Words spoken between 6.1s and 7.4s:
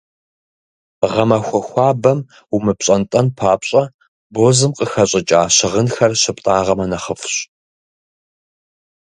щыптӏагъэмэ, нэхъыфӏщ.